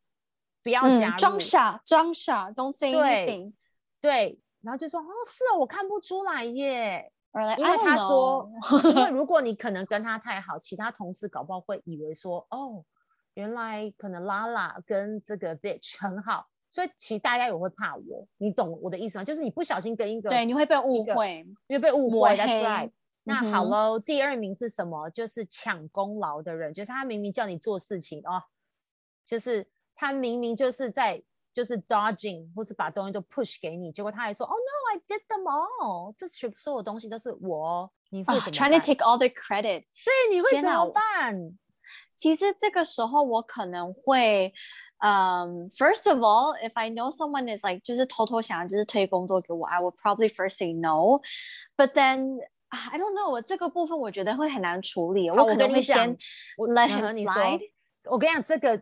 [0.63, 3.53] 不要加入，装傻，装傻，Don't say anything，
[4.01, 4.41] 对。
[4.65, 7.13] 然后就说哦，是哦，我看不出来耶，
[7.59, 8.51] 因为他说，
[8.91, 12.83] 因为 如果你可能跟他太好，其他同事搞不好会以为说，哦，
[13.35, 19.25] 原来可能拉拉跟这个 bitch 很好，所以其实大家也会怕我，你懂我的意思吗？
[19.25, 22.91] 就是你不小心跟一个，对，你会被误会，因为被误会，That's right。
[23.25, 25.11] 那好喽，第二名是什么？
[25.11, 28.43] 就是抢功劳的人，就是他明明叫你做事情哦，
[29.27, 31.23] 就是他明明就是在。
[31.54, 38.52] 就是 dodging 或是把东西都 push 给你，结果他还说，Oh no, I did them all，这全部所有东西都是我，你会怎么？
[38.52, 41.58] Trying to take all the credit，对，你会怎么办？
[42.16, 44.54] 其实这个时候我可能会，
[45.00, 51.20] 嗯，First of all, if I know someone is like 就是偷偷想要就是推工作给我，I would probably first say no,
[51.76, 56.16] but then I don't know，我这个部分我觉得会很难处理，我可能会先
[56.58, 57.72] let him slide。
[58.04, 58.82] 我跟你讲这个。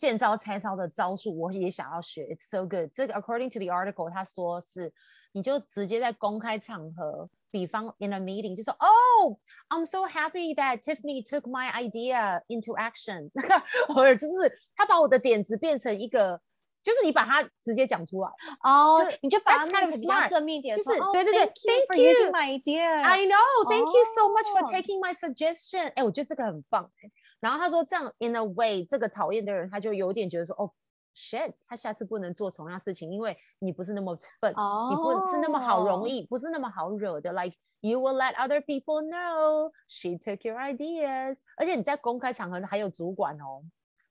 [0.00, 2.24] 见招拆招的招数，我也想要学。
[2.24, 2.90] It's so good。
[2.94, 4.90] 这个 according to the article，他说是，
[5.32, 9.36] 你就直接在公开场合，比方 in a meeting，就说，Oh,
[9.68, 13.30] I'm so happy that Tiffany took my idea into action。
[13.34, 16.40] 那个或者就是他把我的点子变成一个，
[16.82, 18.30] 就是你把它直接讲出来。
[18.62, 23.02] 哦，你就把它看成比较正面点，就是对对对，Thank you for my idea。
[23.02, 23.68] I know.
[23.68, 25.92] Thank you so much for taking my suggestion。
[25.94, 26.90] 哎，我觉得这个很棒。
[27.40, 30.72] 然后他说这样，in a way，这个讨厌的人他就有点觉得说，哦
[31.16, 37.32] ，shit，他下次不能做同样事情，因为你不是那么笨，你不是那么好容易，不是那么好惹的。
[37.32, 43.62] Like you will let other people know she took your ideas，而且你在公开场合还有主管哦，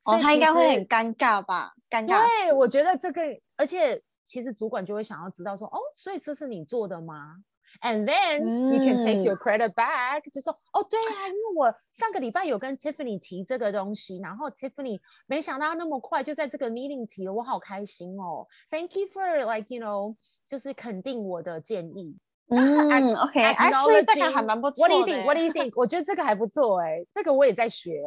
[0.06, 1.74] 哦，他应该会很尴尬吧？
[1.90, 2.26] 尴尬。
[2.26, 3.22] 对，我觉得这个，
[3.58, 7.38] 而且其实主管就会想要知道说，哦，所以这是你做的吗
[7.81, 18.47] ？And then you can take your credit back，就说哦对啊，因为我上个礼拜有跟 Tiffany 提这个东西，然后 Tiffany 没想到那么快就在这个 meeting 提了，我好开心哦。
[18.71, 22.17] Thank you for like you know，就是肯定我的建议。
[22.49, 24.87] 嗯，OK，actually 这个还蛮不错。
[24.87, 25.25] What do you think?
[25.25, 25.73] What do you think?
[25.77, 28.03] 我觉得这个还不错哎，这个我也在学。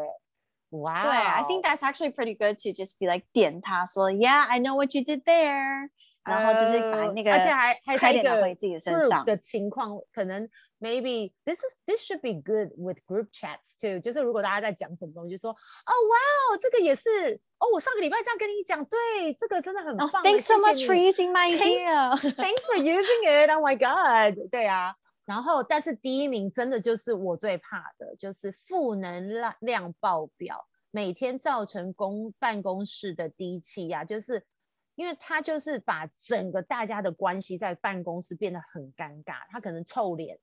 [0.70, 5.02] 哇，对，I think that's actually pretty good to just be like 点他说，Yeah, I know what you
[5.02, 5.90] did there.
[6.25, 13.99] 然后就是把那个，而且还还在一个自己身上的情况，可能 maybe this is this should be good with group chats too。
[13.99, 20.09] 就是如果大家在讲什么东西，就说哦哇哦，这个也是哦，我上个礼拜这样跟你讲，对，这个真的很棒。
[20.23, 22.17] Thanks so much for using my idea.
[22.37, 23.51] Thanks for using it.
[23.55, 24.39] Oh my god.
[24.49, 34.47] 对啊，然后但是第一名真的就是我最怕的，就是负能量量爆表，每天造成公办公室的低气压，就是。
[34.95, 40.39] 因为他就是把整个大家的关系在办公室变得很尴尬，他可能臭脸，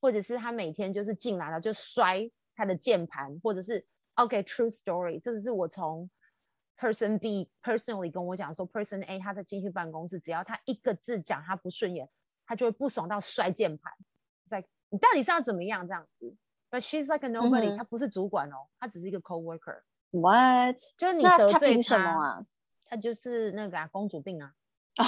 [0.00, 6.10] 或者是他每天就是进来了就摔他的键盘，或者是 OK True Story，这是我从
[6.78, 12.08] Person B personally 跟我讲说，Person A 他在进去办公室，只要他一个字讲他不顺眼，
[12.46, 13.92] 他就会不爽到摔键盘，
[14.46, 16.34] 在你到底是要怎么样这样子
[16.70, 19.82] ？But she's like a nobody，他不是主管哦，他只是一个 coworker。
[20.10, 20.76] What？
[20.96, 22.46] 就是你得罪什么啊？
[22.90, 24.52] 他就是那个啊，公主病啊！
[24.98, 25.04] 哦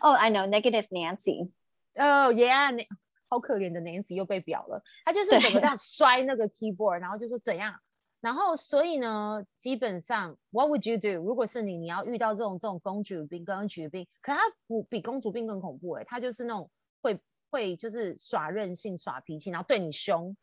[0.00, 1.50] 哦，I know negative Nancy。
[1.94, 2.86] 哦，Yeah，
[3.28, 4.82] 好可怜的 Nancy 又被表了。
[5.04, 7.78] 她就是怎么这样摔那个 keyboard，然后就说怎样。
[8.22, 11.22] 然后所以呢，基本上 What would you do？
[11.22, 16.70] 如果是你，你要遇到这种这种公主病、公主病，可她不比公主病更恐怖哎，她就是那种
[17.02, 17.20] 会
[17.50, 20.34] 会就是耍任性、耍脾气，然后对你凶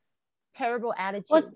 [0.53, 1.51] ，terrible attitude。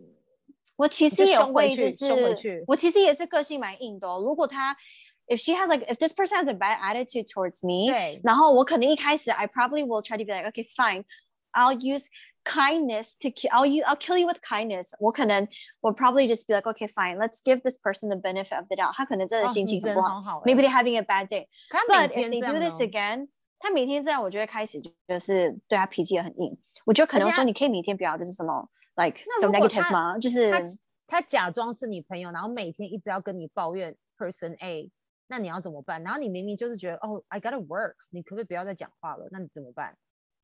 [0.76, 4.08] 我其实也会就是，我其实也是个性蛮硬的。
[4.08, 4.78] 哦如果他
[5.27, 9.85] if she has like if this person has a bad attitude towards me，对，然后我可能一开始 I probably
[9.85, 11.05] will try to be like okay fine
[11.53, 12.05] I'll use
[12.45, 15.47] kindness to kill I'll you I'll kill you with kindness 我可能
[15.81, 18.77] will probably just be like okay fine let's give this person the benefit of the
[18.77, 22.59] doubt 他可能真的哦心你真情很不好、好好欸 maybe they're having a bad day 可他每 but if 天 they 这 do
[22.59, 23.29] 样 this 哦 again
[23.61, 30.61] 他每天这样我就会开始就是对他脾气也很硬我就可能而且他说你可以每天不要就是什么 like 那 so 如果 negative 他吗就是他
[31.07, 34.91] 他假装是你朋友，然后每天一直要跟你抱怨 person A，
[35.28, 36.02] 那你要怎么办？
[36.04, 39.28] 然后你明明就是觉得哦，I gotta work，你可不可以不要再讲话了？
[39.32, 39.96] 那你怎么办？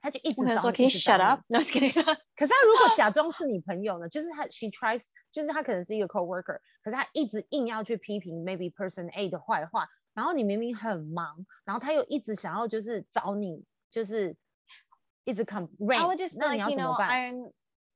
[0.02, 4.10] 他就一直找你 shut up no just kidding 可是他如果假装是你朋友呢？
[4.10, 14.36] 就是他 she tries，就是他可能是一个 coworker，可是他一直硬要去批评 maybe person A 的坏话，然后你明明很忙，然后他又一直想要就是找你，就是
[15.24, 15.70] 一直 be
[16.38, 17.34] 那你要怎么办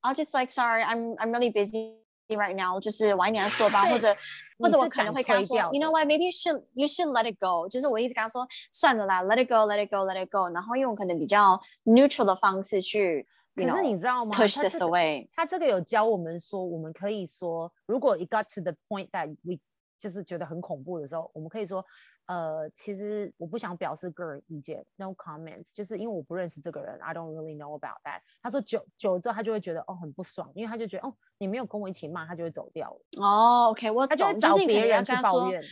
[0.02, 1.98] I'll just like sorry I'm I'm really busy
[2.29, 4.19] right now 就是晚一点再说吧，对或者或
[4.59, 9.49] 你是者我可能敢会跟他说推掉 you know 的 what maybe you should you should let it go 就是我一直跟他说算了啦 let it
[9.49, 14.57] go let it go let it go 然后用可能比较 neutral 的方式去可 you 是 know 你知道吗 push
[14.57, 19.59] 他 this 这个 away 他这个有教我们说，我们可以说，如果 it got to the point that we
[19.98, 21.86] 就是觉得很恐怖的时候，我们可以说，
[22.26, 28.22] 呃，其实我不想表示个人意见，no comments，就是因为我不认识这个人，I don't really know about that。
[28.42, 35.68] 他说久久了之后，他就会觉得哦很不爽，因为他就觉得哦你没有跟我一起骂，他就会走掉了，哦 OK 我他就找别人去抱怨，就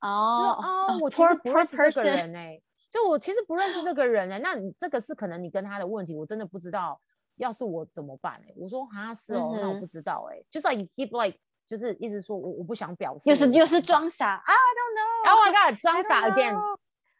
[0.00, 7.00] 哦说哦我其实 poor 不认识这个人哎、就我其实不认识这个人哎、那你这个是可能你跟他的问题，我真的不知道，
[7.36, 16.78] 要是我怎么办哎、我说哈是哦，那我不知道哎、就是 like keep like 就是一直说我我不想表示，又是又是装傻 I don't know Oh my god，装傻 again，know.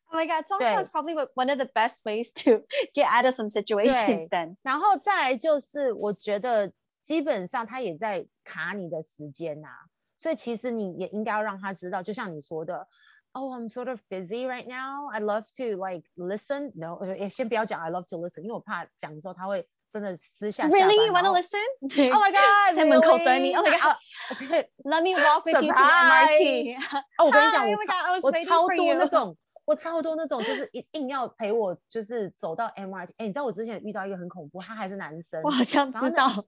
[0.08, 3.48] Oh my god, 装傻 probably one of the best ways to get out of some
[3.48, 4.56] situations then.
[4.62, 6.72] 然后再来就是我觉得
[7.02, 9.68] 基本上他也在卡你的时间呐、
[10.16, 12.86] 所以其实你也应该要让他知道，就像你说的。
[13.32, 15.10] Oh, I'm sort of busy right now.
[15.12, 16.72] I love to like listen.
[16.74, 22.12] No，呃先不要讲 I love to listen，因为我怕讲的时候他会真的私下下，Really you wanna listen?
[22.12, 22.76] Oh my god！
[22.76, 23.96] 在门口等你 really？Oh my god
[24.84, 26.76] Let me walk with you to MRT.
[27.16, 33.08] 哦，我跟你讲，我 oh my 超 god, 我超多那种，我超多那种，就是一硬要陪我，就是走到 MRT。
[33.16, 36.26] 哎，你知道我之前遇到一个很恐怖，他还是男生，我好像知道。
[36.26, 36.44] 哦，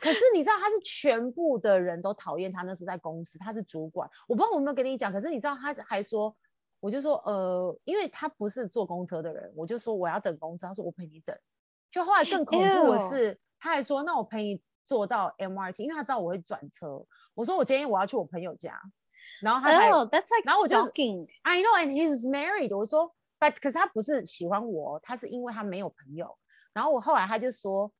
[0.00, 4.10] 可是你知道他是全部的人都讨厌他，那是在公司，他是主管。
[4.26, 6.34] 我不知道我有没有跟你讲，可是你知道他还说，
[6.80, 11.36] 我就说呃，因为他不是坐公车的人，我就说我要等公车，他说我陪你等。
[11.90, 17.04] 就后来更恐怖的是，他还说那我陪你坐到 MRT，因为他知道我会转车。
[17.34, 18.78] 我说我今天我要去我朋友家，
[19.42, 21.26] 然后他才 Oh, that's like 然后我就 stalking.
[21.42, 22.76] I know and he was married。
[22.76, 26.36] 我说，but 可是他不是喜欢我，他是因为他没有朋友。
[26.72, 27.90] 然后我后来他就说，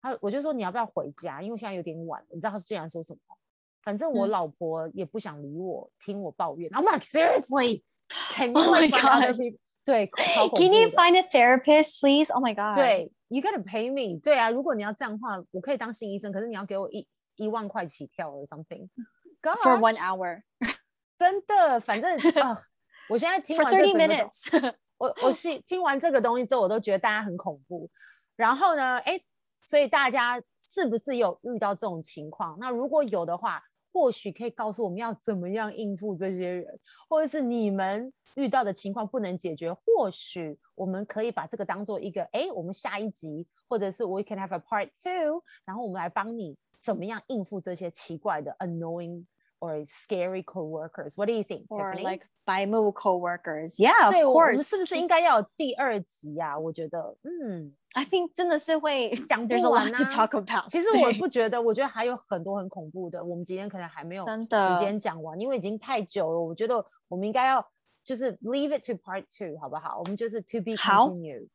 [0.00, 1.42] 他我就说你要不要回家？
[1.42, 2.26] 因为现在有点晚了。
[2.30, 3.36] 你知道他竟然说什么？
[3.82, 6.70] 反正我嗯老婆也不想理我，听我抱怨。
[6.70, 7.82] I'm like seriously,
[8.30, 9.40] can you Oh find other God.
[9.40, 9.58] people？
[9.84, 10.06] 对
[10.54, 12.32] ，Can you find a therapist, please?
[12.32, 12.76] Oh my god.
[12.76, 14.20] 对，you gotta pay me。
[14.20, 18.88] 对啊，如果你要这样的话，我可以当新医生，可是你要给我一一万块起跳 or something。
[19.42, 20.42] For one Gosh，hour.
[21.18, 22.62] 真的，反正 啊，
[23.08, 24.74] 我现在听完这 thirty 整个东 minutes.
[24.98, 27.90] 我我是听完这个东西之后，我都觉得大家很恐怖。
[28.36, 29.20] 然后呢，哎，
[29.64, 32.56] 所以大家是不是有遇到这种情况？
[32.60, 33.62] 那如果有的话，
[33.92, 49.24] 或许可以告诉我们要怎么样应付这些人，或者是你们遇到的情况不能解决，或许我们可以把这个当做一个，哎，我们下一集，或者是 we can have a part two，然后我们来帮你怎么样应付这些奇怪的 annoying
[49.62, 51.14] or scary coworkers。
[51.14, 52.02] What do you think, or Tiffany?
[52.02, 53.78] like by move coworkers.
[53.78, 60.68] Yeah, of 对，我我们.是不是应该要有第二集呀、我觉得，嗯，I think 真的是会讲不完 about.
[60.68, 66.40] 其实我不觉得，我觉得还有很多很恐怖的，我们今天可能还没有时间讲完，因为已经太久了。
[66.40, 67.64] 我觉得我们应该要
[68.02, 70.00] 就是 leave it to part two，好不好？
[70.00, 71.48] 我们就是 to be continued。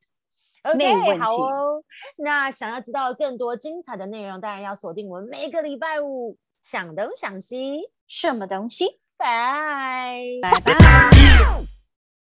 [0.64, 1.84] OK，好哦。
[2.18, 6.38] 那想要知道更多精彩的内容，当然要锁定我们每个礼拜五
[6.70, 7.56] 想东想西。
[8.10, 9.00] 什么东西？
[9.16, 10.20] 拜。
[10.42, 11.77] 拜拜。